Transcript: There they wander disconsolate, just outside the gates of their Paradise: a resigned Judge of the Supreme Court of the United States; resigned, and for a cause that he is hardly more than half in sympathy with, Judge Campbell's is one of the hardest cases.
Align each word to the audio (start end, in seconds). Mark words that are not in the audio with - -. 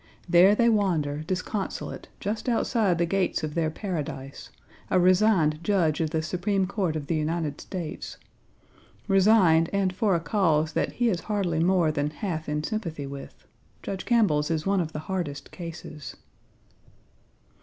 There 0.27 0.55
they 0.55 0.67
wander 0.67 1.21
disconsolate, 1.21 2.07
just 2.19 2.49
outside 2.49 2.97
the 2.97 3.05
gates 3.05 3.43
of 3.43 3.53
their 3.53 3.69
Paradise: 3.69 4.49
a 4.89 4.99
resigned 4.99 5.63
Judge 5.63 6.01
of 6.01 6.09
the 6.09 6.23
Supreme 6.23 6.65
Court 6.65 6.95
of 6.95 7.05
the 7.05 7.13
United 7.15 7.61
States; 7.61 8.17
resigned, 9.07 9.69
and 9.71 9.93
for 9.93 10.15
a 10.15 10.19
cause 10.19 10.73
that 10.73 10.93
he 10.93 11.09
is 11.09 11.19
hardly 11.29 11.59
more 11.59 11.91
than 11.91 12.09
half 12.09 12.49
in 12.49 12.63
sympathy 12.63 13.05
with, 13.05 13.45
Judge 13.83 14.05
Campbell's 14.07 14.49
is 14.49 14.65
one 14.65 14.79
of 14.81 14.91
the 14.91 14.97
hardest 15.05 15.51
cases. 15.51 16.15